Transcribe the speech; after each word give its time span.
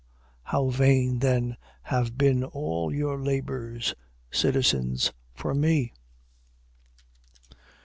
How 0.41 0.69
vain, 0.69 1.19
then, 1.19 1.57
have 1.83 2.17
been 2.17 2.43
all 2.43 2.91
your 2.91 3.21
labors, 3.21 3.93
citizens, 4.31 5.11
for 5.35 5.53
me! 5.53 5.93